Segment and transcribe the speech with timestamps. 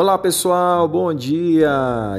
[0.00, 1.68] Olá pessoal, bom dia!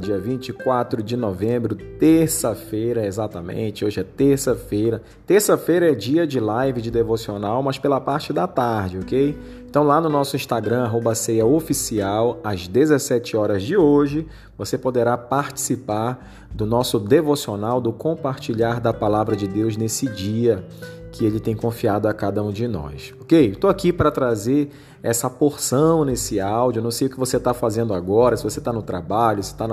[0.03, 3.83] Dia 24 de novembro, terça-feira, exatamente.
[3.83, 5.01] Hoje é terça-feira.
[5.25, 9.35] Terça-feira é dia de live de devocional, mas pela parte da tarde, ok?
[9.67, 15.17] Então lá no nosso Instagram, arroba ceia oficial, às 17 horas de hoje, você poderá
[15.17, 16.23] participar
[16.53, 20.63] do nosso devocional, do compartilhar da palavra de Deus nesse dia
[21.11, 23.13] que ele tem confiado a cada um de nós.
[23.19, 23.51] Ok?
[23.51, 24.69] Estou aqui para trazer
[25.03, 26.79] essa porção nesse áudio.
[26.79, 29.51] Eu não sei o que você está fazendo agora, se você está no trabalho, se
[29.51, 29.67] está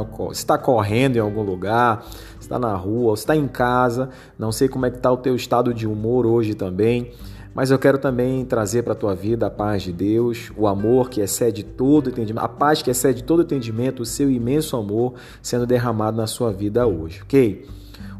[0.46, 2.06] tá correndo em algum lugar,
[2.38, 4.10] se está na rua, se está em casa.
[4.38, 7.12] Não sei como é que está o teu estado de humor hoje também.
[7.54, 11.10] Mas eu quero também trazer para a tua vida a paz de Deus, o amor
[11.10, 15.66] que excede todo entendimento, a paz que excede todo entendimento, o seu imenso amor sendo
[15.66, 17.66] derramado na sua vida hoje, ok?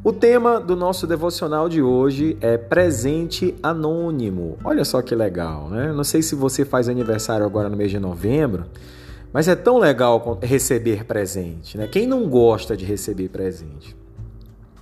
[0.02, 4.56] O tema do nosso devocional de hoje é presente anônimo.
[4.62, 5.92] Olha só que legal, né?
[5.92, 8.64] Não sei se você faz aniversário agora no mês de novembro,
[9.32, 11.86] mas é tão legal receber presente, né?
[11.86, 13.96] Quem não gosta de receber presente?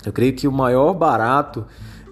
[0.04, 1.64] Eu creio que o maior barato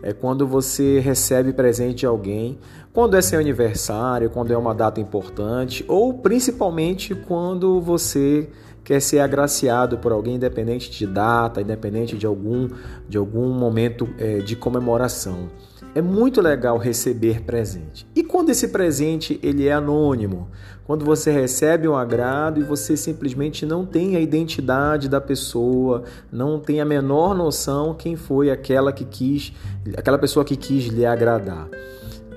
[0.03, 2.59] é quando você recebe presente de alguém,
[2.93, 8.49] quando é seu aniversário, quando é uma data importante, ou principalmente quando você
[8.85, 12.69] quer ser agraciado por alguém, independente de data, independente de algum,
[13.09, 15.49] de algum momento é, de comemoração.
[15.95, 18.07] É muito legal receber presente.
[18.17, 20.49] E quando esse presente ele é anônimo,
[20.85, 26.59] quando você recebe um agrado e você simplesmente não tem a identidade da pessoa, não
[26.59, 29.53] tem a menor noção quem foi aquela que quis,
[29.97, 31.69] aquela pessoa que quis lhe agradar.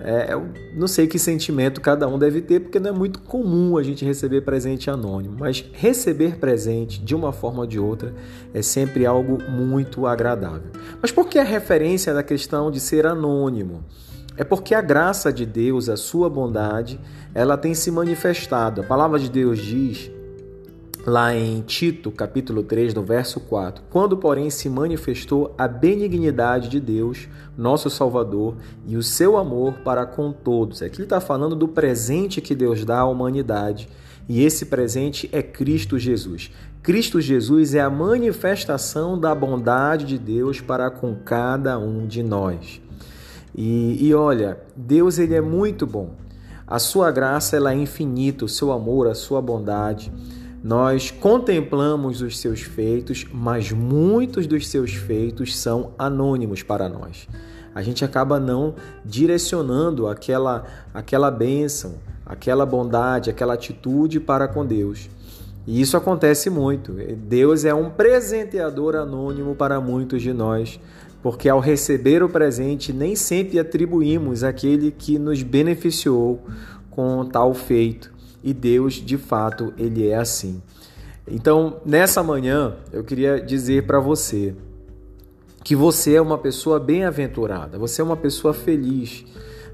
[0.10, 3.76] É, eu não sei que sentimento cada um deve ter, porque não é muito comum
[3.76, 8.14] a gente receber presente anônimo, mas receber presente de uma forma ou de outra
[8.54, 10.72] é sempre algo muito agradável.
[11.02, 13.84] Mas por que a referência da questão de ser anônimo?
[14.38, 16.98] É porque a graça de Deus, a sua bondade,
[17.36, 18.80] ela tem se manifestado.
[18.80, 20.10] A palavra de Deus diz
[21.08, 23.82] lá em Tito, capítulo 3, no verso 4.
[23.90, 30.06] Quando, porém, se manifestou a benignidade de Deus, nosso Salvador, e o seu amor para
[30.06, 30.82] com todos.
[30.82, 33.88] Aqui está falando do presente que Deus dá à humanidade.
[34.28, 36.52] E esse presente é Cristo Jesus.
[36.84, 42.82] Cristo Jesus é a manifestação da bondade de Deus para com cada um de nós.
[43.56, 46.16] E, e olha, Deus ele é muito bom.
[46.68, 50.12] A sua graça ela é infinita, o seu amor, a sua bondade.
[50.64, 57.28] Nós contemplamos os seus feitos, mas muitos dos seus feitos são anônimos para nós.
[57.76, 58.74] A gente acaba não
[59.06, 65.10] direcionando aquela aquela bênção, aquela bondade, aquela atitude para com Deus.
[65.68, 66.94] E isso acontece muito.
[66.94, 70.80] Deus é um presenteador anônimo para muitos de nós,
[71.22, 76.42] porque ao receber o presente nem sempre atribuímos aquele que nos beneficiou
[76.90, 78.17] com tal feito.
[78.48, 80.62] E Deus, de fato, ele é assim.
[81.30, 84.56] Então, nessa manhã, eu queria dizer para você
[85.66, 89.26] que você é uma pessoa bem-aventurada, você é uma pessoa feliz.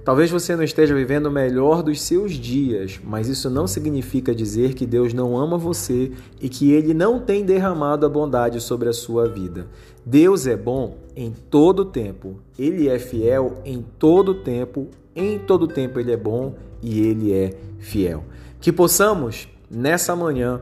[0.04, 4.74] Talvez você não esteja vivendo o melhor dos seus dias, mas isso não significa dizer
[4.74, 6.12] que Deus não ama você
[6.42, 9.68] e que ele não tem derramado a bondade sobre a sua vida.
[10.04, 16.00] Deus é bom em todo tempo, ele é fiel em todo tempo, em todo tempo
[16.00, 18.24] ele é bom e ele é fiel.
[18.60, 20.62] Que possamos, nessa manhã,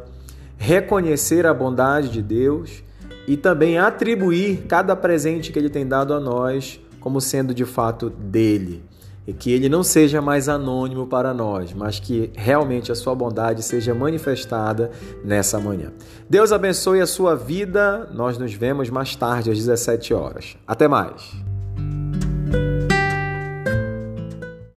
[0.58, 2.84] reconhecer a bondade de Deus
[3.28, 8.10] e também atribuir cada presente que Ele tem dado a nós como sendo de fato
[8.10, 8.84] dele.
[9.26, 13.62] E que ele não seja mais anônimo para nós, mas que realmente a sua bondade
[13.62, 14.90] seja manifestada
[15.24, 15.92] nessa manhã.
[16.28, 18.10] Deus abençoe a sua vida.
[18.14, 20.58] Nós nos vemos mais tarde às 17 horas.
[20.66, 21.32] Até mais.